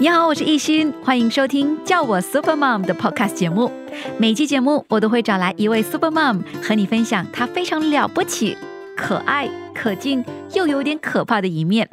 [0.00, 3.68] 你好，我是艺欣，欢迎收听叫我 Super Mom 的 Podcast 节目。
[4.16, 8.56] 每期节目我都会找来一位 Super Mom 和你分享她非常了不起、
[8.96, 10.24] 可爱、可敬
[10.54, 11.90] 又有点可怕的一面。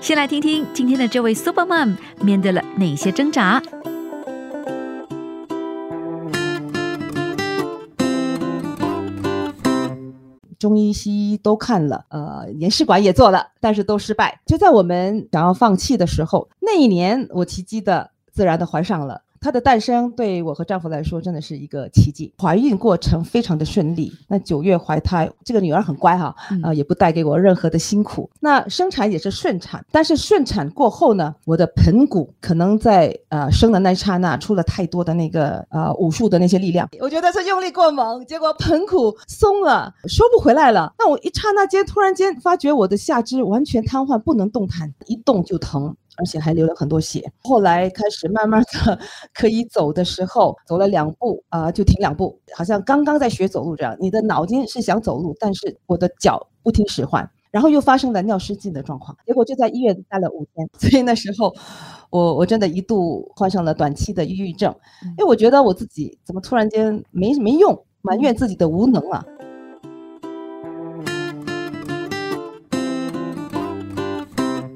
[0.00, 3.60] 先来听听今天的这位 Super Mom 面对了哪些挣扎。
[10.64, 14.40] 中医、西医都看了，呃，连试管也做了，但是都失败。
[14.46, 19.20] 就在我们想要放弃的时候，那一年我奇迹的、自然的怀上了。
[19.44, 24.10] 她的诞生对我和丈夫来说真的是一个奇迹，怀孕过程非常的顺利。
[24.26, 28.30] 那九月怀胎，这个女儿很乖哈，呃，也不带给我任何的辛苦。
[28.40, 40.94] 那生产也是顺产，但是顺产过后呢，我的盆骨可能在呃生的那一刹那出了太多的那个呃武术的那些力量，我觉得是用力过猛，结果盆骨松了，收不回来了。
[40.98, 45.94] 那我一刹那间突然间发觉我的下肢完全瘫痪，不能动弹，一动就疼。
[46.16, 47.30] 而且还流了很多血。
[47.42, 48.98] 后来开始慢慢的
[49.34, 53.96] 可以走的时候，走了两步啊就停两步，好像刚刚在学走路这样。
[54.00, 57.28] 你的脑筋是想走路，但是我的脚不听使唤。
[57.50, 60.68] 然后又发生了尿失禁的状况，结果就在医院待了五天。
[60.76, 61.54] 所以那时候，
[62.10, 64.74] 我我真的一度患上了短期的抑郁症，
[65.16, 69.24] 因为我觉得我自己怎么突然间没没用，埋怨自己的无能啊。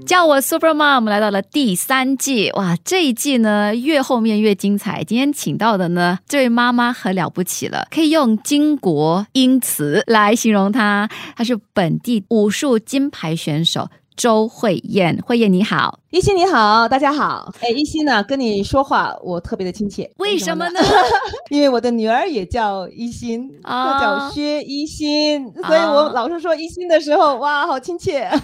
[0.08, 5.04] 叫我 Super Mom 来到了第三季，哇，这一季呢越后面越精彩。
[5.04, 11.10] 今天请到的呢，这位妈妈很了不起了，可以用巾帼英雌来形容她。
[11.36, 15.98] 她是本地武术金牌选手周慧燕，慧燕你好。
[16.08, 17.52] 一心你好，大家好。
[17.60, 20.80] 哎，一心呢，跟你说话我特别的亲切，为什么呢？
[21.50, 28.26] 因为我的女儿也叫一心，她叫薛一心，所以我老是说一心的时候，哇，好亲切。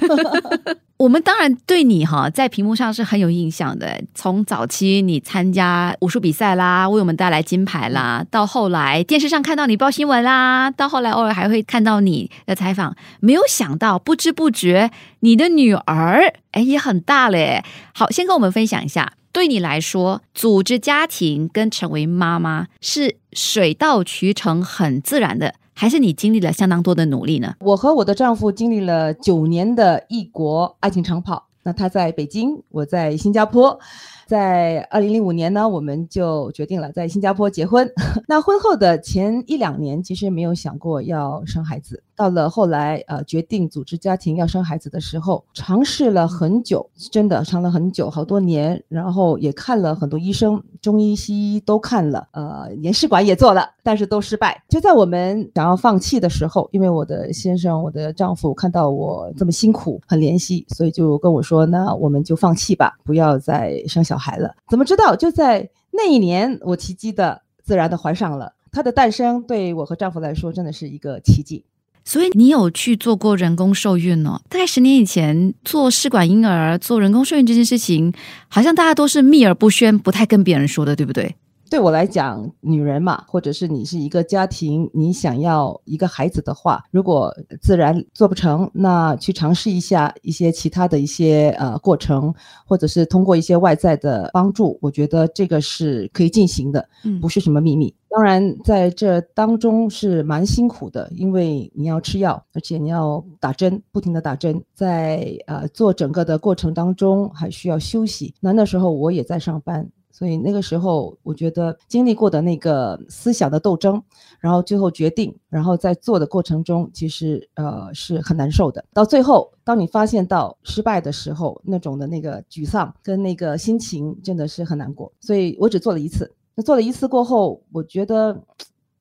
[1.05, 4.03] 我们当然对你哈，在屏幕上是很有印象的。
[4.15, 17.63] 从早期你参加武术比赛啦，为我们带来金牌啦，到后来电视上看到你报新闻啦，到后来偶尔还会看到你的采访，没有想到，不知不觉你的女儿哎也很大嘞。
[17.93, 27.55] 好，先跟我们分享一下，对你来说，组织家庭跟成为妈妈是水到渠成、很自然的，还是你经历了相当多的努力呢？
[27.61, 33.79] 我和我的丈夫经历了九年的异国爱情长跑，那他在北京，我在新加坡。
[34.27, 37.91] 在二零零五年呢，我们就决定了在新加坡结婚。
[38.27, 42.03] 那婚后的前一两年，其实没有想过要生孩子。
[42.17, 48.83] 到了后来，呃，决定组织家庭要生孩子的时候，尝试了很久，真的尝了很久，好多年。
[48.89, 54.65] 然后也看了很多医生，中医、西医都看了，呃，连试管也做了，但是都失败。
[54.69, 65.17] 就在我们想要放弃的时候，因为我的先生，我的丈夫看到我这么辛苦，很怜惜，所以就跟我说：“那我们就放弃吧，不要再生小。”孩了，怎么知道？
[65.17, 68.53] 就在那一年，我奇迹的、自然的怀上了。
[68.71, 71.65] 他的诞生对我和丈夫来说，真的是一个奇迹。
[72.05, 74.41] 所以你有去做过人工受孕哦？
[74.49, 78.13] 大概十年以前，做试管婴儿、做人工受孕这件事情，
[78.49, 81.35] 好像大家都是秘而不宣，不太跟别人说的，对不对？
[81.71, 92.33] 对我来讲，女人嘛，或者是你是一个家庭，你想要一个孩子的话，如果自然做不成，那去尝试一下一些其他的一些呃过程，
[92.65, 96.87] 或者是通过一些外在的帮助，我觉得这个是可以进行的，
[97.21, 97.93] 不是什么秘密。
[98.15, 108.33] 当然，在这当中是蛮辛苦的，因为你要吃药，而且你要打针，不停的打针，在呃做整个的过程当中还需要休息。
[108.39, 109.91] 那那时候我也在上班。
[110.13, 114.01] 所以那个时候，我觉得经历过的那个思想的斗争，
[114.39, 118.85] 然后最后决定，然后在做的过程中，其实呃是很难受的。
[118.93, 125.13] 到最后，当你发现到失败的时候，那种的那个沮丧跟那个心情真的是很难过。
[125.21, 126.33] 所以我只做了一次。
[126.57, 128.43] 那做了一次过后，我觉得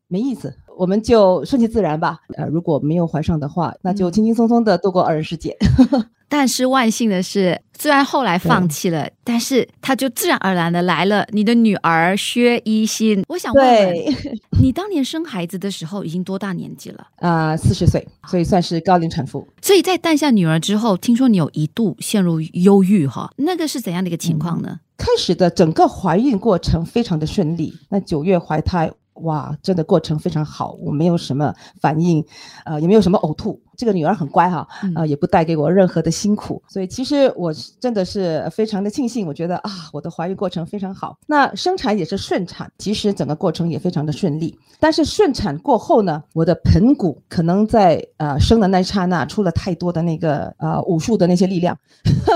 [0.08, 2.20] 没意思，我们就顺其自然吧。
[2.36, 5.58] 呃，如果没有怀上的话，那就轻轻松松的度过二人世界。
[6.30, 11.28] 但是万幸的是，虽然后来放弃了，但是他就自然而然的来了。
[11.32, 13.96] 你的女儿薛一心，我想问问
[14.60, 17.06] 你，当年生孩子的时候已经多大年纪了？
[17.18, 19.48] 啊，四十岁，所以算是高龄产妇。
[19.62, 24.80] 所以在诞下女儿之后，听说你有一度陷入忧郁，哈，那个是怎样的一个情况呢？
[24.98, 28.92] 开始的整个怀孕过程非常的顺利，那九月怀胎。
[29.18, 32.26] 哇，真的过程非常好，我没有什么反应，
[32.66, 44.58] 呃，也没有什么呕吐，这个女儿很乖哈，嗯啊、也不带给我任何的辛苦，所以其实我真的是非常的庆幸，我觉得啊，我的怀孕过程非常好，那生产也是顺产，其实整个过程也非常的顺利。
[44.80, 51.78] 但是顺产过后呢，我的盆骨可能在呃生的那一刹那出了太多的那个呃武术的那些力量，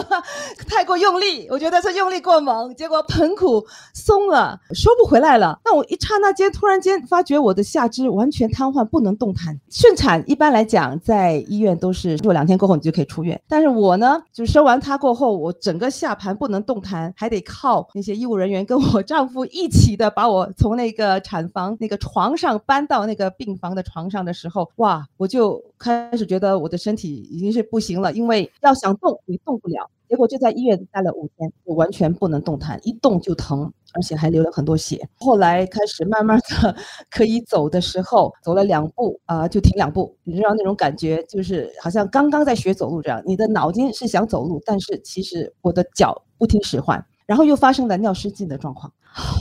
[0.69, 5.60] 太过用力，我觉得是用力过猛，结果盆骨松了，收不回来了。
[5.66, 9.60] 那我一刹那间突然间发觉我的下肢完全瘫痪，不能动弹。
[9.69, 29.90] 顺产一般来讲在在医院都是住两天过后你就可以出院，但是我呢，就生完他过后，我整个下盘不能动弹，还得靠那些医务人员跟我丈夫一起的把我从那个产房那个床上搬到那个病房的床上的时候，哇，我就开始觉得我的身体已经是不行了，因为要想动你动不了。
[30.09, 35.07] 结果就在医院待了五天，我完全不能动弹，一动就疼，而且还流了很多血。
[35.15, 36.75] 后来开始慢慢的
[37.12, 43.21] 可以走的时候，走了两步啊、就停两步，你知道那种感觉，就是好像刚刚在学走路这样。
[43.25, 48.92] 你的脑筋是想走路，但是其实我的脚不听使唤，然后又发生了尿失禁的状况，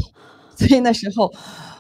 [0.57, 1.33] 所以那时候。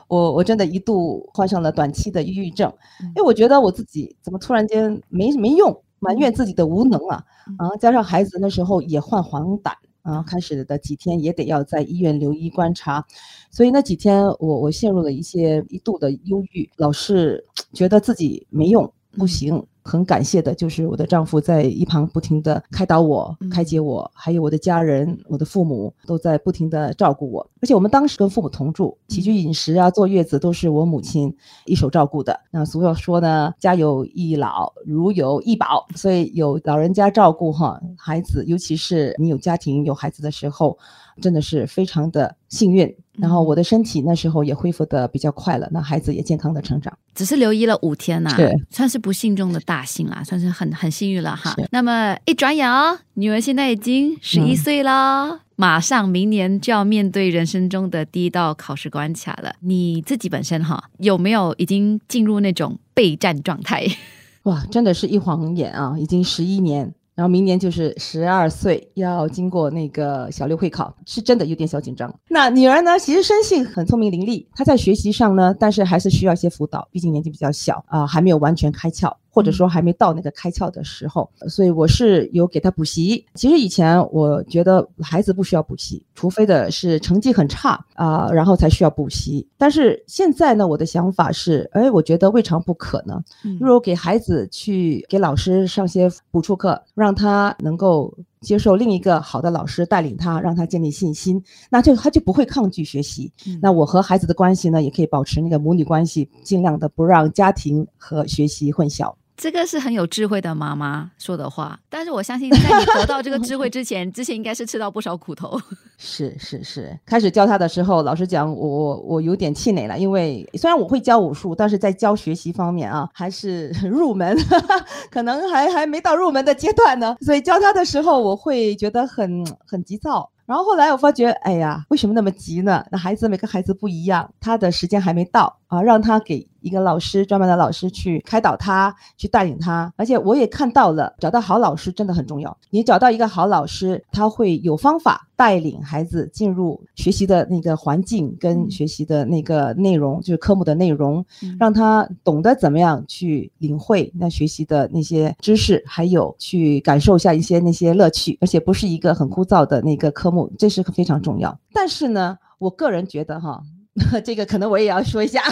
[0.09, 7.25] 我我真的一度患上了短期的抑郁症，因为我觉得我自己怎么突然间没没用，埋怨自己的无能啊
[7.59, 7.77] 啊！
[7.81, 9.73] 加上孩子那时候也患黄疸
[10.03, 13.05] 啊，开始的几天也得要在医院留医观察，
[13.51, 19.65] 所以那几天我我陷入了一些一度的忧郁，老是觉得自己没用不行。
[19.89, 27.49] 很感谢的就是我的丈夫在一旁不停的开导我、开解我，还有我的家人、我的父母都在不停的照顾我。
[27.63, 31.33] 而且我们当时跟父母同住，起居饮食啊、坐月子都是我母亲
[31.67, 32.37] 一手照顾的。
[32.51, 40.77] 那俗话说呢，家有一老，如有一宝，所以有老人家照顾哈，孩子，尤其是你有家庭有孩子的时候，
[41.23, 42.93] 真的是非常的幸运。
[43.19, 46.93] 然后我的身体那时候也恢复的比较快了，那孩子也健康的成长。
[47.15, 51.55] 只是留医了五天呐、对算是不幸中的大幸啦，算是很很幸运了哈。
[51.71, 55.41] 那么一转眼哦，女儿现在已经十一嗯岁啦。
[55.59, 59.55] 马上明年就要面对人生中的第一道考试关卡了。
[59.61, 63.87] 你自己本身哈有没有已经进入那种备战状态？
[64.45, 66.93] 哇，真的是一晃眼啊，已经十一年。
[67.17, 72.15] 然后明年就是十二岁，要经过那个小六会考，是真的有点小紧张。
[72.29, 83.23] 那女儿呢，其实生性很聪明伶俐，她在学习上呢，但是还是需要一些辅导，毕竟年纪比较小啊、还没有完全开窍，或者说还没到那个开窍的时候，所以我是有给他补习。
[83.35, 89.47] 其实以前我觉得孩子不需要补习，除非的是成绩很差啊、然后才需要补习。
[89.59, 93.23] 但是现在呢，我的想法是，哎，我觉得未尝不可呢。
[93.45, 103.31] 嗯如果给孩子去给老师上些补助课，让他能够接受另一个好的老师带领他，让他建立信心，那这他就不会抗拒学习。
[103.47, 109.13] 嗯那我和孩子的关系呢，也可以保持那个母女关系，尽量的不让家庭和学习混淆。
[109.37, 115.61] 这个是很有智慧的妈妈说的话，但是我相信在你得到这个智慧之前，之前应该是吃到不少苦头。
[115.99, 124.37] 是 是是，开始教他的时候，老实讲，我我有点气馁了，因为虽然我会教武术，但是在教学习方面啊，还是入门，
[125.11, 130.31] 可能还还没到入门的阶段呢，所以教他的时候，我会觉得很很急躁。
[130.47, 132.85] 然后后来我发觉，哎呀，为什么那么急呢？
[132.93, 139.93] 那孩子每个孩子不一样，他的时间还没到啊，让他给一个老师专门的老师去开导他，去带领他。
[139.97, 142.57] 而且我也看到了，找到好老师真的很重要。
[142.71, 161.57] 你找到一个好老师，他会有方法带领孩子进入学习的那个环境跟学习的那个内容，就是科目的内容，嗯让他懂得怎么样去领会那学习的那些知识，还有去感受一下一些那些乐趣，而且不是一个很枯燥的那个科目，这是非常重要。
[161.73, 163.63] 但是呢，我个人觉得哈。
[164.25, 165.43] 这个可能我也要说一下，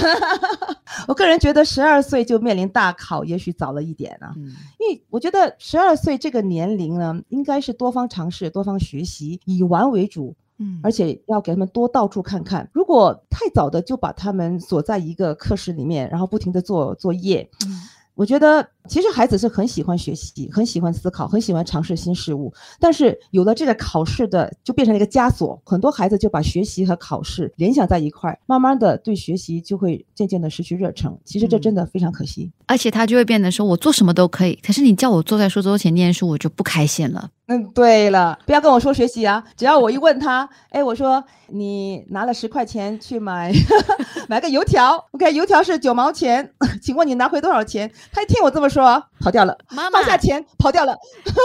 [1.08, 4.32] 我个人觉得十二岁就面临大考，也许早了一点啊。
[4.36, 12.68] 嗯因为我觉得十二岁这个年龄呢，应该是多方尝试、多方学习，以玩为主，嗯而且要给他们多到处看看。
[12.72, 17.80] 如果太早的就把他们锁在一个课室里面，然后不停的做作业，嗯
[18.14, 22.52] 我觉得其实孩子是很喜欢学习，很喜欢思考，很喜欢尝试新事物。
[22.78, 31.16] 但是有了这个考试的，就变成了一个枷锁，很多孩子就把学习和考试联想在一块儿，慢慢的对学习就会渐渐的失去热忱。
[31.24, 32.52] 其实这嗯真的非常可惜。
[32.66, 37.30] 而且他就会变得说，我做什么都可以，可是你叫我坐在书桌前念书，我就不开心了。
[37.46, 39.44] 嗯，对了，不要跟我说学习啊！
[39.54, 43.52] 只要我一问他，哎，我说你拿了十块钱去买
[44.30, 46.50] 买个油条，OK，油条是九毛钱，
[46.80, 47.90] 请问你拿回多少钱？
[48.10, 48.73] 他一听我这么说，
[49.20, 50.96] 跑掉了，妈妈放，下钱跑掉了。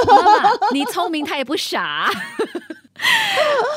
[0.08, 2.10] 妈妈， 你聪明，他也不傻。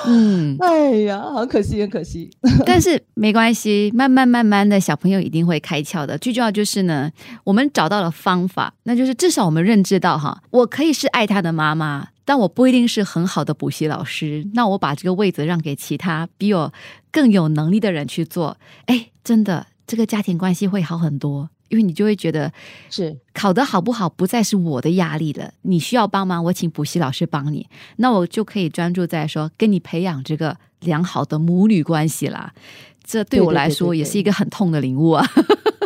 [0.05, 2.29] 嗯，哎呀，很可惜，很可惜。
[2.67, 6.19] 但是没关系，慢慢慢慢的小朋友一定会开窍的。
[6.19, 7.09] 最重要就是呢，
[7.45, 14.45] 我们找到了方法，那就是至少我们认知到哈，我可以是爱他的妈妈，但我不一定是很好的补习老师。
[14.55, 16.73] 那我把这个位子让给其他比我
[17.13, 18.57] 更有能力的人去做，
[18.87, 21.49] 哎，真的，这个家庭关系会好很多。
[21.73, 22.53] 因为你就会觉得
[22.91, 25.51] 是考得好不好，不再是我的压力了。
[25.63, 32.53] 你需要帮忙，我请补习老师帮你，那我就可以专注在说跟你培养这个良好的母女关系啦。
[33.03, 35.27] 这对我来说也是一个很痛的领悟啊。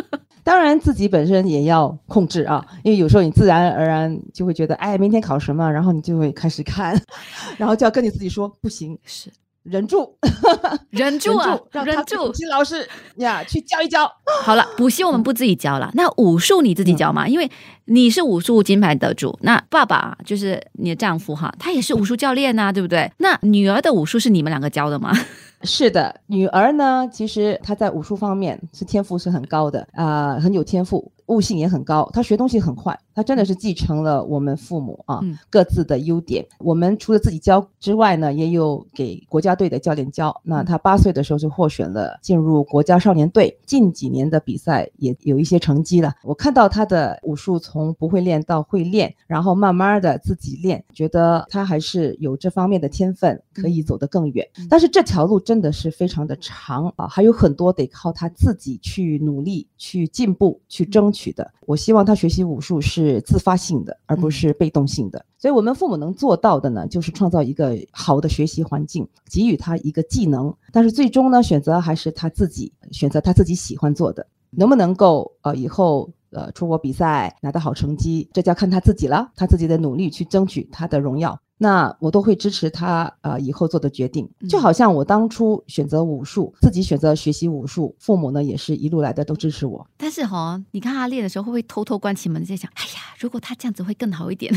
[0.43, 7.01] 当然，自己本身也要控制啊，因为有时候你自然而然就会觉得，哎，明天考什么，然后你就会开始看，
[7.57, 9.31] 然后就要跟你自己说，不行，是。
[9.69, 10.17] 忍住，
[10.89, 11.59] 忍住啊！
[11.71, 14.09] 忍住，金老师呀，去教一教。
[14.43, 17.27] 好了，补习我们不自己教了，那武术你自己教嘛？
[17.27, 17.49] 因为
[17.85, 23.11] 你是武术金牌得主，那爸爸就是你的丈夫哈，他也是武术教练呐，对不对？
[23.17, 25.11] 那女儿的武术是你们两个教的吗？
[25.63, 31.11] 是的，女儿呢，其实她在武术方面是天赋是很高的啊，很有天赋。
[31.27, 36.45] 悟性也很高，他学东西很快，他真的是继承了我们父母啊各自的优点。
[36.59, 40.33] 我们除了自己教之外呢，也有给国家队的教练教。
[40.43, 46.13] 那他八岁的时候就获选了进入国家少年队，近几年的比赛也有一些成绩了。
[46.23, 54.47] 我看到他的武术从不会练到会练，然后慢慢的自己练，觉得他还是有这方面的天分，可以走得更远。
[54.69, 61.11] 但是这条路真的是非常的长啊，还有很多得靠他自己去努力、去进步、去争。
[61.16, 65.25] 取的，我希望他学习武术是自发性的，而不是被动性的。
[65.37, 70.53] 所以，我们父母能做到的呢，就是创造一个好的学习环境，给予他一个技能。
[70.71, 74.25] 但是，最终呢，选择还是他自己选择他自己喜欢做的。
[74.49, 81.37] 能不能够呃以后呃出国比赛拿到好成绩，这就要看他自己了，他自己的努力去争取他的荣耀。
[81.57, 89.87] 那我都会支持他呃以后做的决定，就好像我当初选择武术，自己选择学习武术，父母呢也是一路来的都支持我。
[89.97, 94.53] 但是哈，你看他练的时候，会不会偷偷关起门在想，哎呀，如果他这样子会更好一点？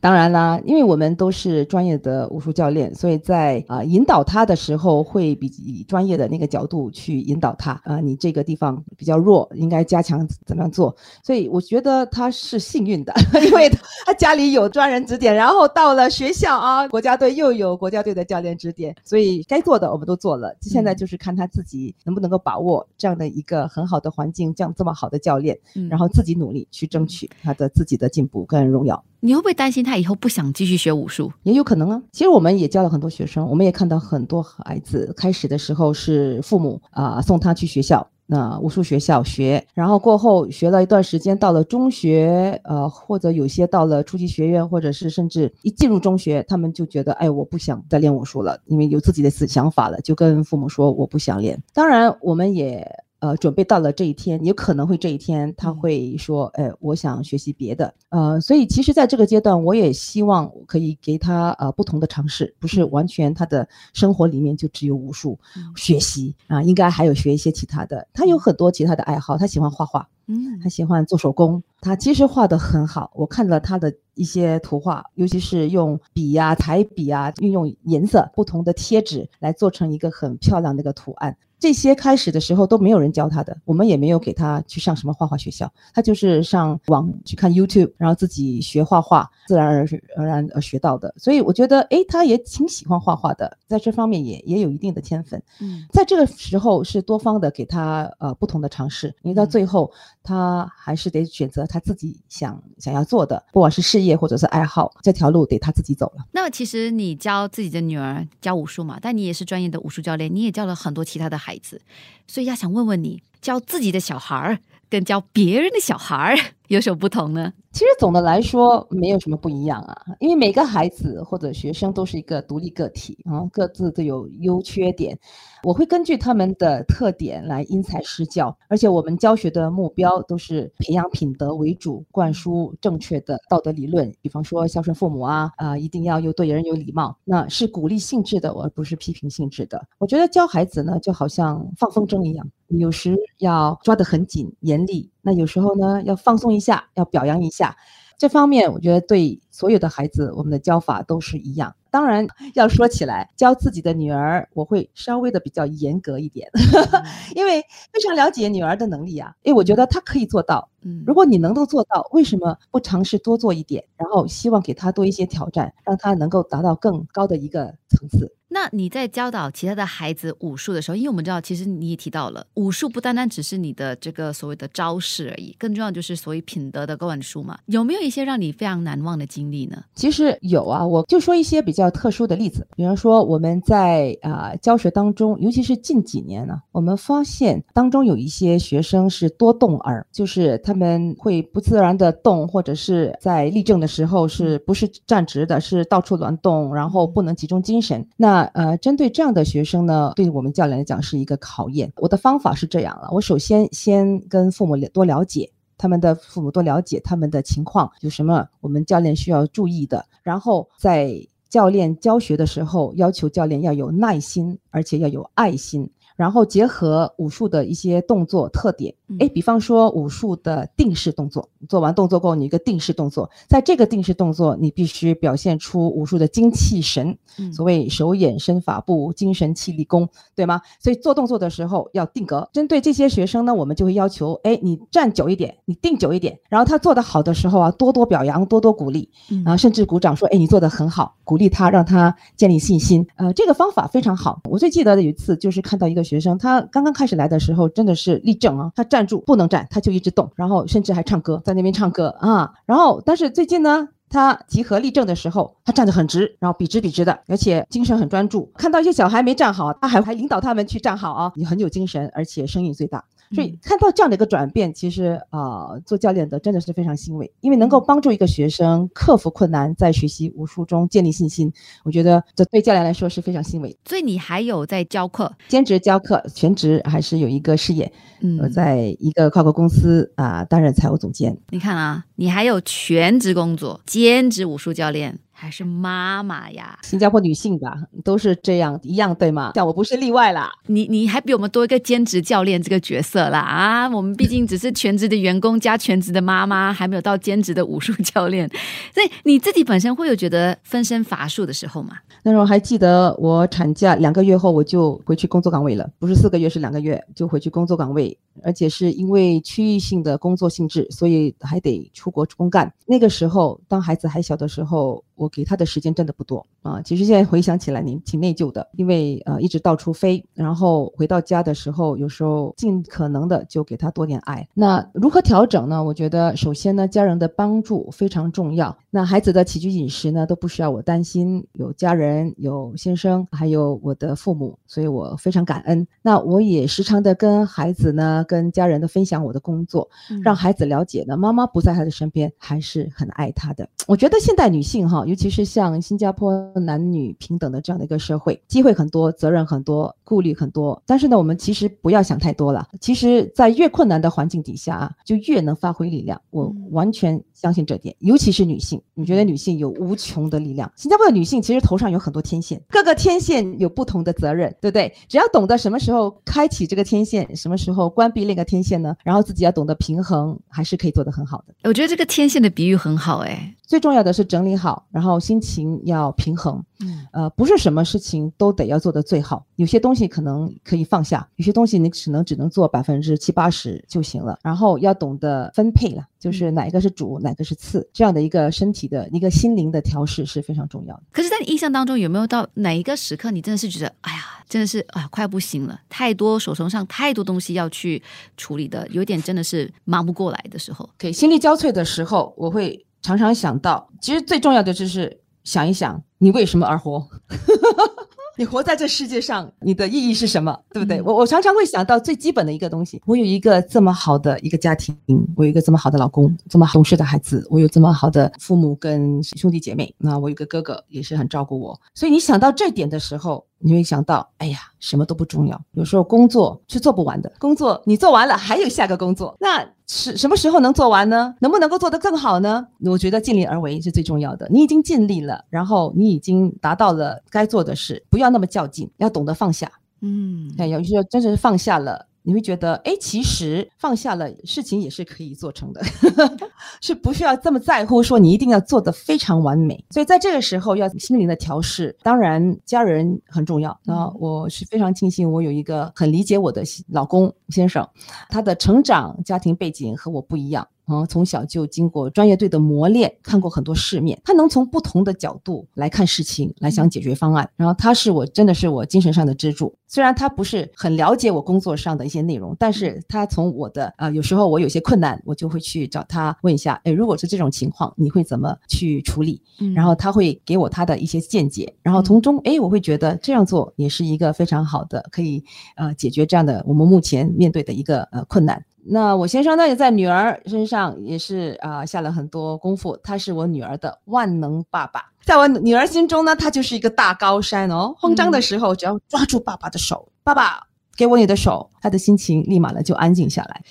[0.00, 7.98] 当然啦，因为我们都是专业的武术教练，所以在啊引导他的时候，会比以专业的那个角度去引导他啊。
[8.00, 10.94] 你这个地方比较弱，应该加强怎么样做？
[11.24, 13.12] 所以我觉得他是幸运的，
[13.44, 13.68] 因为
[14.06, 20.54] 他家里有专人指点，然后到了学校啊，国家队又有国家队的教练指点，所以该做的我们都做了。
[20.60, 25.58] 现在就是看他自己能不能够把握这样的一个很好的环境，这样这么好的教练，
[25.90, 29.02] 然后自己努力去争取他的自己的进步跟荣耀。
[29.20, 31.32] 你会不会担心他以后不想继续学武术？
[31.42, 32.02] 也有可能啊。
[32.12, 51.60] 其实我们也教了很多学生，我们也看到很多孩子开始的时候是父母啊送他去学校，那武术学校学，然后过后学了一段时间，到了中学，呃，或者有些到了初级学院，或者是甚至一进入中学，他们就觉得，哎，我不想再练武术了，因为有自己的思想法了，就跟父母说我不想练。
[51.74, 52.86] 当然，我们也。
[53.20, 57.92] 呃，准备到了这一天，有可能会这一天他会说，哎，我想学习别的。
[58.10, 65.38] 呃，所以其实在这个阶段，我也希望可以给他呃不同的尝试，不是完全他的生活里面就只有武术
[65.74, 68.06] 学习啊，应该还有学一些其他的。
[68.12, 73.10] 他有很多其他的爱好，他喜欢画画，嗯，他喜欢做手工，他其实画的很好。
[73.14, 81.36] 我看了他的一些图画，尤其是用笔呀、彩笔啊，运用颜色不同的贴纸来做成一个很漂亮的一个图案。
[81.58, 89.86] 这些开始的时候都没有人教他的，我们也没有给他去上什么画画学校，他就是上网去看 YouTube，然后自己学画画，自然而
[90.16, 91.12] 而然而学到的。
[91.16, 95.42] 所以我觉得，哎，他也挺喜欢画画的，在这方面也也有一定的天分。
[95.60, 99.90] 嗯，在这个时候是多方的给他呃不同的尝试，因为到最后
[100.28, 106.26] 他还是得选择他自己想想要做的，不管是事业或者是爱好，这条路得他自己走了。
[106.32, 111.38] 那其实你教自己的女儿教武术嘛，但你也是专业的武术教练，你也教了很多其他的。
[111.38, 111.80] 孩子，
[112.26, 114.58] 所以要想问问你，教自己的小孩儿
[114.90, 117.52] 跟教别人的小孩儿 有什么不同呢？
[117.78, 125.16] 其实总的来说没有什么不一样啊，因为每个孩子或者学生都是一个独立个体啊，各自都有优缺点。
[125.62, 134.12] 我会根据他们的特点来因材施教，而且我们教学的目标都是培养品德为主，灌输正确的道德理论。
[134.20, 139.80] 比方说孝顺父母啊，啊，一定要有对人有礼貌，那是鼓励性质的，而不是批评性质的。
[139.98, 147.76] 我觉得教孩子呢，就好像放风筝一样，有时要抓得很紧、严厉，那有时候呢要放松一下，要表扬一下。
[148.16, 151.76] 这方面，我觉得对所有的孩子，我们的教法都是一样。
[151.90, 156.50] 当然要说起来，教自己的女儿，我会稍微的比较严格一点，
[157.36, 157.60] 因为
[157.92, 159.34] 非常了解女儿的能力啊。
[159.42, 160.70] 因为我觉得她可以做到。
[160.82, 163.84] 嗯如果你能够做到，为什么不尝试多做一点？
[163.98, 168.32] 然后希望给她多一些挑战，让她能够达到更高的一个层次。
[168.50, 177.58] 那你在教导其他的孩子武术的时候，因为我们知道，其实你也提到了，武术不单单只是你的这个所谓的招式而已，更重要就是所谓品德的灌输嘛。
[177.66, 179.84] 有没有一些让你非常难忘的经历呢？
[179.94, 198.06] 其实有啊，我就说一些比较特殊的例子，比方说我们在啊、教学当中，尤其是近几年呢，我们发现当中有一些学生是多动儿，就是他们会不自然的动，或者是在立正的时候是不是站直的，是到处乱动，然后不能集中精神。
[198.16, 201.92] 那呃，针对这样的学生呢，对我们教练来讲是一个考验。
[201.96, 205.50] 我的方法是这样了，我首先先跟父母多了解。
[205.80, 211.14] 他们的父母多了解他们的情况，有什么我们教练需要注意的，然后在
[211.48, 230.60] 教练教学的时候，要求教练要有耐心，而且要有爱心，然后结合武术的一些动作特点，哎，比方说武术的定式动作，做完动作过后，你一个定式动作，在这个定式动作，你必须表现出武术的精气神，嗯所谓手眼身法步，精神气力功，对吗？
[230.80, 232.50] 所以做动作的时候要定格。
[232.52, 236.36] 针对这些学生呢，我们就会要求，哎，你站久一点，你定久一点。
[236.48, 243.06] 然后他做得好的时候啊，多多表扬，多多鼓励，嗯然后甚至鼓掌说，哎，你做得很好，鼓励他，让他建立信心。
[243.14, 244.40] 呃，这个方法非常好。
[244.50, 252.52] 我最记得的有一次，就是看到一个学生，他刚刚开始来的时候，真的是立正啊，他站住不能站，他就一直动，然后甚至还唱歌，在那边唱歌啊。
[252.66, 258.50] 然后，但是最近呢，他集合立正的时候，他站得很直，然后笔直笔直的，而且精神很专注。
[258.56, 263.04] 看到一些小孩没站好，他还还引导他们去站好啊，你很有精神，而且声音最大。
[263.32, 271.52] 所以看到这样的一个转变，其实啊、呃做教练的真的是非常欣慰，因为能够帮助一个学生克服困难，在学习武术中建立信心，
[271.84, 273.76] 我觉得这对教练来说是非常欣慰。
[273.84, 278.38] 所以你还有在教课，兼职教课，全职还是有一个事业，嗯。
[278.40, 281.36] 我在一个跨国公司啊、担任财务总监。
[281.50, 286.76] 你看啊，你还有全职工作，兼职武术教练，还是妈妈呀？
[286.82, 289.52] 新加坡女性吧，都是这样一样，对吗？
[289.54, 290.50] 但我不是例外啦。
[290.66, 293.88] 你你还比我们多一个兼职教练这个角色啦啊！
[293.88, 298.48] 我们毕竟只是全职的员工加全职的妈妈，还没有到兼职的武术教练，
[298.92, 301.98] 所以你自己本身会有觉得分身乏术的时候吗？
[302.24, 312.70] 那时候还记得我产假两个月后我就回去工作岗位了，不是四个月是两个月就回去工作岗位，而且是因为区域性的工作性质，所以还得出国公干。
[312.86, 316.46] 那个时候当孩子还小的时候，我给他的时间真的不多。
[316.68, 316.82] 啊。
[316.82, 324.46] 其实现在回想起来，您挺内疚的，因为呃一直到处飞，然后回到家的时候，有时候尽可能的就给他多点爱。
[324.54, 325.82] 那如何调整呢？
[325.82, 328.76] 我觉得首先呢，家人的帮助非常重要。
[328.90, 335.86] 那孩子的起居饮食呢，都不需要我担心，有家人、有先生，还有我的父母，所以我非常感恩。
[336.02, 339.88] 那我也时常的跟孩子呢、跟家人的分享我的工作，
[340.22, 343.68] 让孩子了解呢，妈妈不在他的身边，还是很爱他的。
[343.86, 350.80] 我觉得现代女性哈，尤其是像新加坡男女平等的这样的一个社会，机会很多，责任很多，顾虑很多。
[350.86, 352.68] 但是呢，我们其实不要想太多了。
[352.80, 356.20] 其实，在越困难的环境底下啊，就越能发挥力量。
[356.30, 360.70] 我嗯完全相信这点，尤其是女性，你觉得女性有无穷的力量。
[360.74, 364.92] 新加坡的女性其实头上有很多天线，各个天线有不同的责任，对不对？
[365.08, 368.96] 只要懂得什么时候开启这个天线，什么时候关闭那个天线呢？
[369.04, 371.54] 然后自己要懂得平衡，还是可以做得很好的。
[371.62, 376.60] 我觉得这个天线的比喻很好哎、最重要的是整理好，然后心情要平衡。
[376.80, 384.38] 嗯呃，不是什么事情都得要做得最好，有些东西可能可以放下，有些东西你只能只能做百分之七八十就行了。
[384.42, 391.02] 然后要懂得分配了，就是哪一个是主，哪个是次，这样的一个身体的一个心灵的调试是非常重要的。
[391.10, 398.00] 可是，在你印象当中，有没有到哪一个时刻，你真的是觉得，哎呀，真的是啊，快不行了，太多手头上太多东西要去
[398.36, 400.88] 处理的，有点真的是忙不过来的时候。
[400.96, 407.06] 对，心力交瘁的时候，我会常常想到，其实最重要的就是想一想，你为什么而活。
[408.38, 410.56] 你活在这世界上，你的意义是什么？
[410.70, 410.98] 对不对？
[410.98, 414.96] 嗯我我常常会想到最基本的一个东西，我有一个这么好的一个家庭，
[415.34, 425.60] 我有一个这么好的老公，这么懂事的孩子，我有这么好的父母跟兄弟姐妹，那我有个哥哥也是很照顾我，所以你想到这点的时候，你会想到，哎呀，什么都不重要。
[425.72, 431.34] 有时候工作是做不完的，工作你做完了，还有下个工作，那是什么时候能做完呢？
[431.40, 432.66] 能不能够做得更好呢？
[432.84, 434.48] 我觉得尽力而为是最重要的。
[434.50, 439.70] 你已经尽力了，然后你已经达到了该做的事，不要那么较劲，要懂得放下。
[440.00, 442.06] 嗯，哎，有时候真的是放下了。
[442.28, 445.82] 你会觉得，哎，其实放下了，事情也是可以做成的。
[446.82, 449.82] 是不需要这么在乎，说你一定要做的非常完美。
[449.88, 453.74] 所以在这个时候要心灵的调试，当然家人很重要。
[453.82, 457.88] 那我是非常庆幸我有一个很理解我的老公先生，
[458.28, 460.68] 他的成长家庭背景和我不一样。
[460.88, 467.48] 啊，从小就经过专业队的磨练，看过很多世面，他能从不同的角度来看事情，来想解决方案。
[467.56, 469.74] 然后他是我真的是我精神上的支柱。
[469.86, 479.42] 虽然他不是很了解我工作上的一些内容，但是他从我的呃，有时候我有些困难，我就会去找他问一下，哎，如果是这种情况，你会怎么去处理？
[479.74, 485.44] 然后他会给我他的一些见解，然后从中，哎，我会觉得这样做也是一个非常好的，可以
[485.76, 488.64] 呃解决这样的我们目前面对的一个呃困难。
[488.84, 492.96] 那我先生呢，也在女儿身上也是啊下了很多功夫。
[493.02, 497.94] 他是我女儿的万能爸爸，在我女儿心中呢，他就是一个大高山哦。
[497.98, 500.60] 慌张的时候，只要抓住爸爸的手，爸爸
[500.96, 503.62] 给我你的手，他的心情立马呢就安静下来。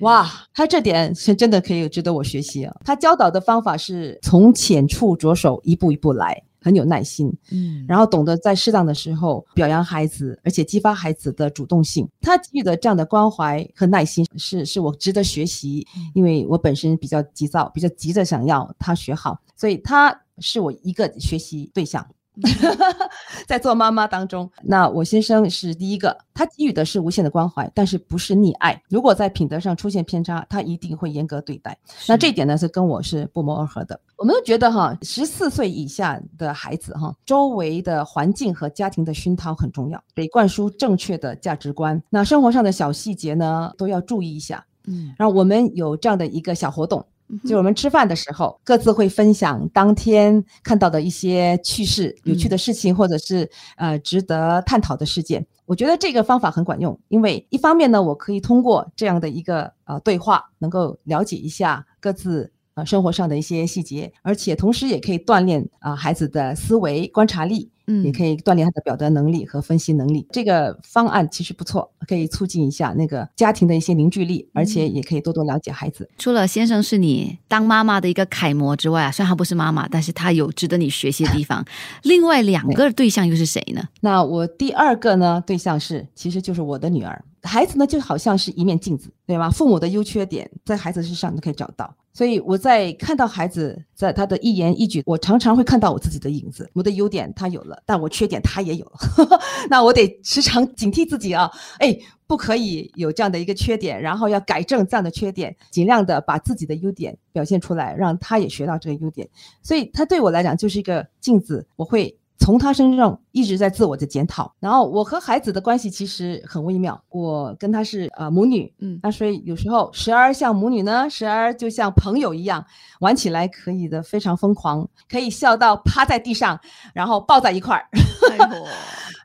[0.00, 2.76] 哇，他这点是真的可以值得我学习啊。
[2.84, 6.42] 他教导的方法是从浅处着手，一步一步来。
[6.60, 12.08] 很有耐心，嗯，然后懂得在适当的时候表扬孩子，而且激发孩子的主动性。
[12.20, 15.86] 他给予的这样的关怀和耐心，是是我值得学习。
[16.14, 22.06] 因为我本身比较急躁，比较急着想要他学好，所以他是我一个学习对象。
[23.46, 28.80] 在做妈妈当中，那我先生是第一个，他给予的是无限的关怀，但是不是溺爱。
[28.88, 31.76] 如果在品德上出现偏差，他一定会严格对待。
[32.06, 33.98] 那这一点呢，是跟我是不谋而合的。
[34.16, 42.00] 我们都觉得哈，十四岁以下的孩子哈，周围的环境和家庭的熏陶很重要，得灌输正确的价值观。
[42.10, 44.64] 那生活上的小细节呢，都要注意一下。
[44.86, 47.04] 嗯，然后我们有这样的一个小活动。
[47.46, 55.46] 就我们吃饭的时候，各自会分享当天看到的一些趣事、有趣的事情，或者是呃值得探讨的事件。
[55.66, 62.52] 我觉得这个方法很管用，因为一方面呢，我可以通过这样的一个呃对话，能够了解一下各自。
[62.78, 70.24] 啊，生活上的一些细节，而且同时也可以锻炼啊孩子的思维观察力，嗯，也可以锻炼他的表达能力和分析能力。
[70.30, 76.08] 这个方案其实不错，可以促进一下那个家庭的一些凝聚力，而且也可以多多了解孩子。
[76.18, 81.64] 除了先生是你当妈妈的一个楷模之外啊，虽然他不是妈妈，但是他有值得你学习的地方。
[82.04, 83.82] 另外两个对象又是谁呢？
[84.00, 87.24] 那我第二个呢对象是，其实就是我的女儿。
[87.42, 89.48] 孩子呢就好像是一面镜子，对吧？
[89.48, 91.94] 父母的优缺点在孩子身上都可以找到。
[92.18, 96.68] 所以我在看到孩子在他的一言一举，我常常会看到我自己的影子。
[96.74, 99.38] 我的优点他有了，但我缺点他也有了。
[99.70, 109.28] 那我得时常警惕自己啊，哎，不可以有这样的一个缺点，然后要改正这样的缺点，尽量的把自己的优点表现出来，让他也学到这个优点。
[109.62, 112.18] 所以他对我来讲就是一个镜子，我会。
[112.48, 122.64] 从他身上一直在自我的检讨，然后我和孩子的关系其实很微妙，我跟他是呃母女，嗯，那所以有时候时而像母女呢，时而就像朋友一样，
[123.00, 126.58] 玩起来可以的非常疯狂，可以笑到趴在地上，
[126.94, 127.86] 然后抱在一块儿。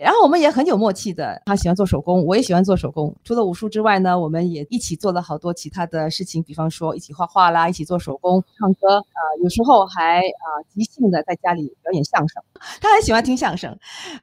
[0.03, 3.15] 然后我们也很有默契的，他喜欢做手工，我也喜欢做手工。
[3.23, 12.43] 除了武术之外呢，我们也一起做了好多其他的事情，比方说一起画画啦，一起做手工、唱歌啊，有时候还啊即兴的在家里表演相声。
[12.81, 13.73] 他很喜欢听相声，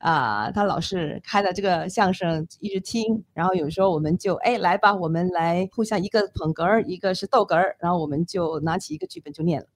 [0.01, 3.25] 啊，他老是开的这个相声一直听。
[3.33, 9.67] 然后有时候我们就哎来吧，我们来互相一个捧哏儿，一个是逗哏儿，然后我们就拿起一个剧本就念了。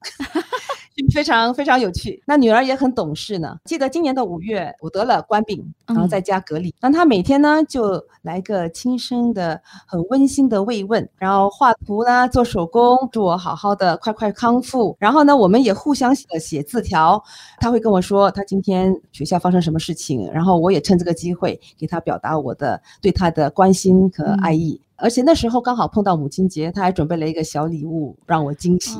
[1.13, 3.57] 非常非常有趣，那女儿也很懂事呢。
[3.65, 6.73] 记得今年的五月，我得了冠病，然后在家隔离。
[6.79, 14.95] 那她每天呢，就来个轻声的、很温馨的慰问，然后画图啦、做手工，祝我好好的、快快康复。
[14.99, 17.21] 然后呢，我们也互相写写字条，
[17.59, 24.79] 她会跟我说她今天学校发生什么事情，然后我也趁这个机会给她表达我的对她的关心和爱意。
[24.97, 28.97] 而且那时候刚好碰到母亲节，他还准备了一个小礼物让我惊喜，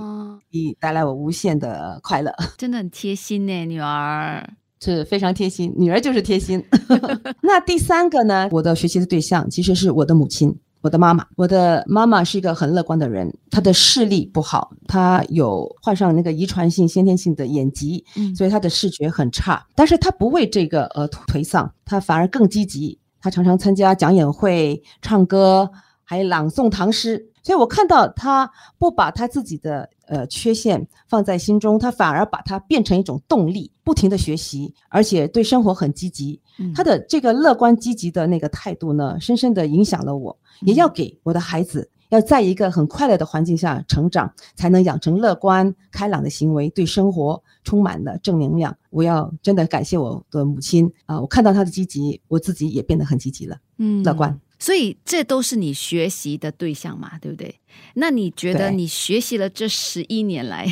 [0.52, 2.34] 以带来我无限的快乐。
[2.58, 4.48] 真的很贴心呢，女儿
[4.82, 6.64] 是非常贴心，女儿就是贴心。
[7.42, 11.26] 那第三个呢，我的学习的对象其实是我的母亲，我的妈妈。
[11.38, 18.04] 我的妈妈是一个很乐观的人，她的视力不好，她有患上那个遗传性先天性的眼疾，
[18.36, 19.66] 所以她的视觉很差。
[19.74, 23.00] 但是她不为这个而颓丧，她反而更积极。
[23.26, 25.68] 她常常参加讲演会，唱歌。
[26.08, 36.40] 还朗诵唐诗，所以我看到他不把他自己的呃缺陷放在心中，他反而把它变成一种动力，不停的学习，而且对生活很积极。
[36.76, 41.90] 他的这个乐观积极的那个态度呢，深深的影响了我，也要给我的孩子。
[42.16, 48.76] 要在一个很快乐的环境下成长，才能养成乐观开朗的行为，对生活充满了正能量。
[48.90, 51.20] 我要真的感谢我的母亲啊！
[51.20, 53.58] 我看到她的积极，我自己也变得很积极了。
[53.78, 54.40] 嗯，乐观。
[54.58, 57.60] 所以这都是你学习的对象嘛，对不对？
[57.96, 60.66] 那你觉得你学习了这十一年来，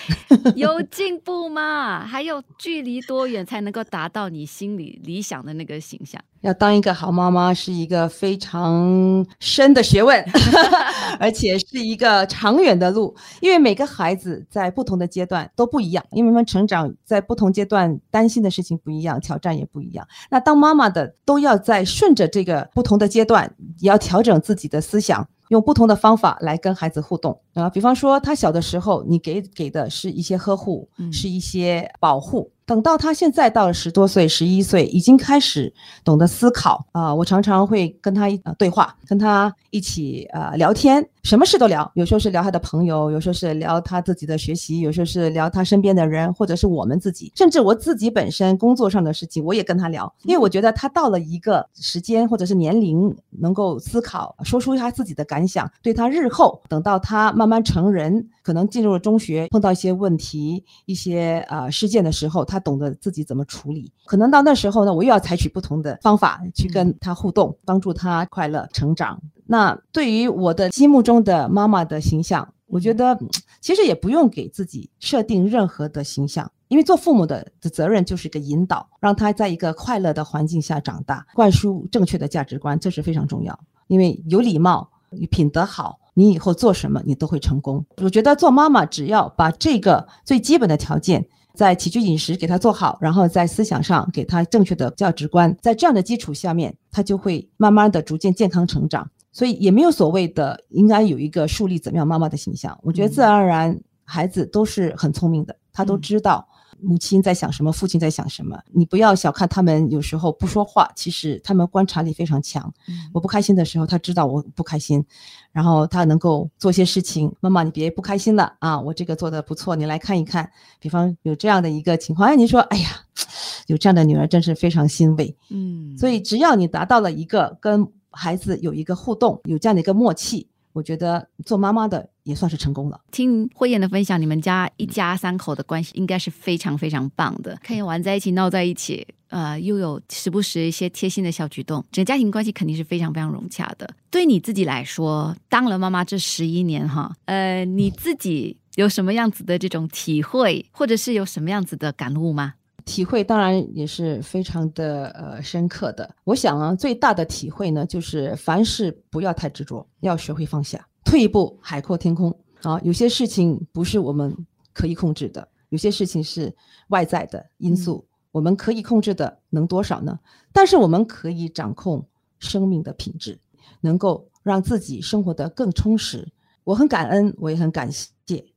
[0.56, 2.06] 有进步吗？
[2.06, 6.20] 还有距离多远才能够达到你心里理想的那个形象？
[6.40, 10.20] 要当一个好妈妈是一个非常深的学问，
[11.20, 13.14] 而且是一个长远的路。
[13.40, 20.04] 因为每个孩子在不同的阶段都不一样，因为他们成长在不同阶段担心的事情不一样，挑战也不一样。
[20.30, 25.28] 那当妈妈的都要在顺着这个不同的阶段，也要调整自己的思想。
[25.52, 32.50] 用不同的方法来跟孩子互动啊，比方说他小的时候，你给给的是一些呵护，嗯是一些保护。
[32.64, 35.70] 等到他现在到了十多岁、十一岁，已经开始
[36.04, 41.88] 懂得思考啊、我常常会跟他呃对话，跟他一起呃聊天，什么事都聊。
[41.94, 63.92] 有时候是聊他的朋友，有时候是聊他自己的学习，有时候是聊他身边的人，或者是我们自己，甚至我自己本身工作上的事情，我也跟他聊，因为我觉得他到了一个时间或者是年龄，能够思考，说出他自己的感想，对他日后等到他慢慢成人，可能进入了中学，碰到一些问题、一些呃事件的时候，他懂得自己怎么处理。
[64.06, 69.20] 可能到那时候呢，我又要采取不同的方法去跟他互动，帮助他快乐成长。
[69.46, 73.28] 那对于我的心目中的妈妈的形象，我觉得嗯
[73.60, 83.58] 其实也不用给自己设定任何的形象，因为做父母的的责任就是一个引导，让他在一个快乐的环境下长大，灌输正确的价值观，这是非常重要。
[83.88, 84.90] 因为有礼貌、
[85.30, 87.84] 品德好，你以后做什么你都会成功。
[87.98, 91.26] 我觉得做妈妈只要把这个最基本的条件。
[91.54, 99.10] 在起居饮食给他做好，然后在思想上给他正确的价值观，在这样的基础下面，他就会慢慢的逐渐健康成长。
[99.32, 102.78] 所以也没有所谓的应该有一个树立怎么样妈妈的形象。
[102.82, 106.46] 我觉得自然而然，孩子都是很聪明的，他都嗯知道
[106.80, 108.60] 母亲在想什么，父亲在想什么。
[108.72, 112.72] 你不要小看他们，有时候不说话，其实他们观察力非常强。
[113.12, 115.04] 我不开心的时候，他知道我不开心，
[115.52, 117.32] 然后他能够做些事情。
[117.40, 120.50] 妈妈，你别不开心了啊，我这个做的不错，你来看一看。
[120.80, 122.88] 比方有这样的一个情况，哎，你说，哎呀，
[123.68, 125.36] 有这样的女儿真是非常欣慰。
[125.50, 133.00] 嗯，所以只要你达到了一个跟孩子有一个互动，有这样的一个默契，我觉得做妈妈的也算是成功了。
[133.10, 143.88] 听慧燕的分享，你们家一家三口的关系应该是非常非常棒的，可以玩在一起、闹在一起，呃，又有时不时一些贴心的小举动，整个家庭关系肯定是非常非常融洽的。
[144.10, 152.54] 对你自己来说，当了妈妈这十一年哈，呃，你自己有什么样子的这种体会，或者是有什么样子的感悟吗？
[152.84, 156.14] 体会当然也是非常的呃深刻的。
[156.24, 162.80] 我想啊，最大的体会呢，就是凡事不要太执着，要学会放下，退一步海阔天空啊。
[162.82, 164.36] 有些事情不是我们
[164.72, 166.54] 可以控制的，有些事情是
[166.88, 170.18] 外在的因素，我们可以控制的能多少呢？
[170.52, 172.06] 但是我们可以掌控
[172.38, 173.38] 生命的品质，
[173.80, 176.28] 能够让自己生活得更充实。
[176.64, 178.08] 我很感恩，我也很感谢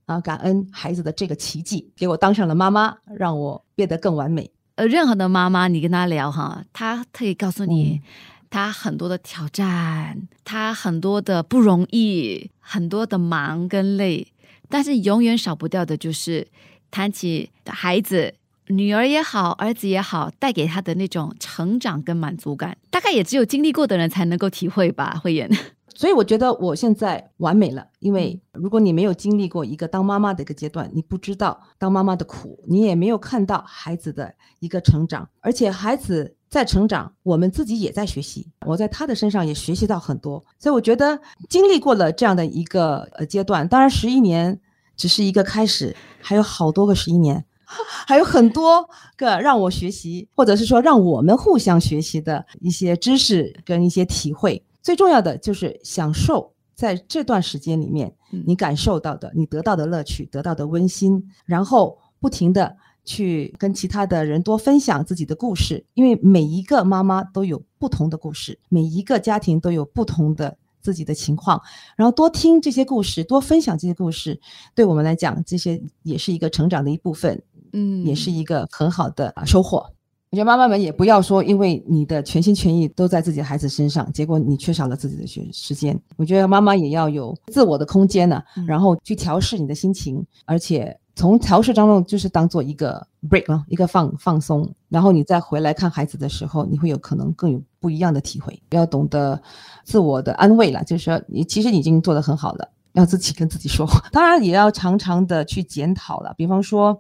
[0.06, 4.51] 啊，感恩孩子的这个奇迹，给我当上了妈妈，让我变得更完美。
[4.75, 8.08] 呃，任何的妈妈，你跟她聊哈，她可以告诉你，嗯
[8.49, 14.28] 她很多的挑战，她很多的不容易，很多的忙跟累，
[14.69, 16.47] 但是永远少不掉的就是
[16.91, 18.36] 谈起孩子。
[18.67, 25.19] 女儿也好，儿子也好，带给她的那种成长跟满足感，大概也只有经历过的人才能够体会吧。
[25.21, 25.47] 慧妍，
[25.95, 44.60] 所以我觉得我现在完美了，因为如果你没有经历过一个当妈妈的一个阶段，你不知道当妈妈的苦，你也没有看到孩子的一个成长，而且孩子在成长，我们自己也在学习，我在他的身上也学习到很多，所以我觉得经历过了这样的一个呃阶段，当然十一年
[44.97, 47.45] 只是一个开始，还有好多个十一年。
[48.05, 54.63] 还有很多个让我学习，或者是说让我们互相学习的一些知识跟一些体会。
[54.86, 70.58] 最重要的就是享受在这段时间里面嗯你感受到的、你得到的乐趣、得到的温馨，然后不停的去跟其他的人多分享自己的故事，因为每一个妈妈都有不同的故事，每一个家庭都有不同的。
[70.86, 71.60] 自己的情况，
[71.95, 74.39] 然后多听这些故事，多分享这些故事，
[74.76, 77.41] 对我们来讲，这些也是一个成长的一部分，
[77.74, 79.94] 嗯，也是一个很好的啊收获。
[80.36, 85.98] 我觉得妈妈们也不要说，因为你的全心全意都在自己的孩子身上，结果你缺少了自己的学时间。
[86.17, 98.62] 我觉得妈妈也要有自我的空间呢、嗯然后去调试你的心情，而且从调试当中就是当做一个 break 了，一个放放松，然后你再回来看孩子的时候，你会有可能更有不一样的体会。
[98.71, 99.41] 要懂得
[99.86, 102.67] 自我的安慰了，就是说你其实已经做得很好了。
[102.91, 106.34] 要自己跟自己说话，当然也要常常的去检讨了。
[106.36, 107.00] 比方说，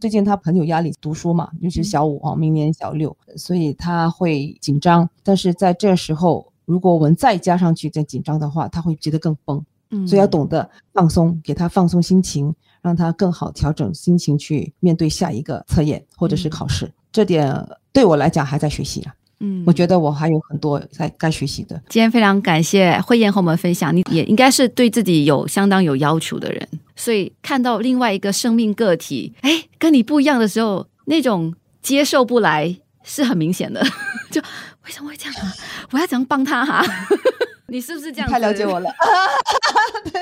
[0.00, 5.08] 最近他很有压力读书嘛，尤其是小五啊，明年小六，所以他会紧张。
[5.22, 9.64] 但是在这时候，如果我们再加上去再紧张的话，他会觉得更崩。
[9.90, 16.90] 嗯所以要懂得放松，给他放松心情，让他更好调整心情去面对下一个测验或者是考试。
[17.12, 21.80] 这点对我来讲还在学习啊，嗯我觉得我还有很多在该学习的。
[21.88, 33.84] 今天非常感谢慧燕和我们分享，你也应该是对自己有相当有要求的人，所以看到另外一个生命个体，哎，跟你不一样的时候，那种接受不来是很明显的。
[34.30, 34.40] 就
[34.84, 35.54] 为什么会这样啊？
[35.92, 36.84] 我要怎样帮他哈、
[37.68, 38.28] 你是不是这样？
[38.28, 38.90] 太了解我了，
[40.12, 40.20] 对，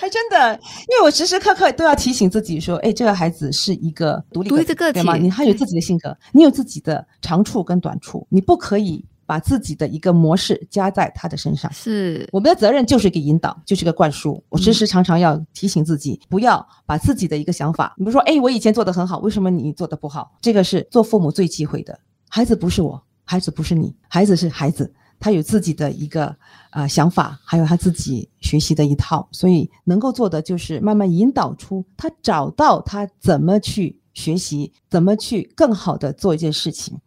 [0.00, 5.14] 还真的，因为我时时刻刻都要提醒自己说，哎，这个孩子是一个独立独立的个对吗？
[5.16, 11.70] 体你还有自己的性格，你有自己的长处跟短处，你不可以把自己的一个模式加在他的身上。
[11.72, 14.42] 是我们的责任就是一个引导，就是个灌输。
[14.48, 20.32] 我时时常常要提醒自己，不要把自己的一个想法，比如说，哎，我以前做的很好，为什么你做的不好？
[20.40, 21.98] 这个是做父母最忌讳的。
[22.28, 26.34] 孩子不是我，孩子不是你，孩子是孩子，他有自己的一个
[26.70, 36.98] 呃想法，还有他自己学习的一套，所以能够做的就是慢慢引导出他找到他怎么去学习，怎么去更好的做一件事情。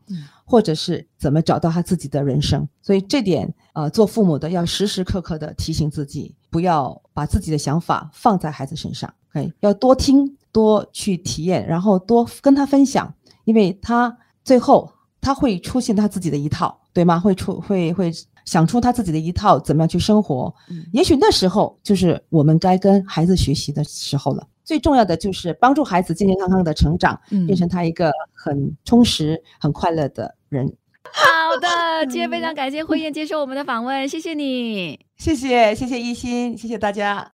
[0.50, 2.68] 或者是怎么找到他自己的人生。
[2.82, 9.14] 所以这点，呃，做父母的要时时刻刻的提醒自己，不要把自己的想法放在孩子身上。
[9.36, 13.14] OK，要多听，多去体验，然后多跟他分享，
[13.46, 17.20] 因为他最后他会出现他自己的一套，对吗？
[17.20, 18.12] 会出会会
[18.46, 20.52] 想出他自己的一套，怎么样去生活。
[20.72, 24.48] 嗯也许那时候就是我们该跟孩子学习的时候了。
[24.66, 30.74] 最重要的就是帮助孩子健健康康的成长，嗯变成他一个很充实、很快乐的人。
[31.12, 35.00] 好的， 今天非常感谢慧燕接受我们的访问，谢谢你。
[35.18, 37.32] 谢谢，谢谢一心，谢谢大家。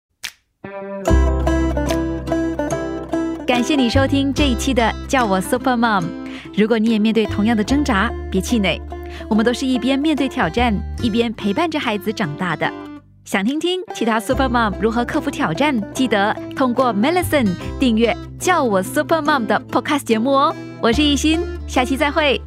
[3.47, 6.03] 感谢你收听这一期的《叫我 Super Mom》。
[6.57, 8.81] 如果你也面对同样的挣扎，别气馁，
[9.29, 12.73] 我们都是一边面对挑战，一边陪伴着孩子长大的。
[13.25, 15.93] 想听听其他 Super Mom 如何克服挑战？
[15.93, 17.49] 记得通过 Melison
[17.79, 20.55] 订阅《叫我 Super Mom》的 Podcast 节目哦。
[20.81, 22.41] 我是艺欣，下期再会。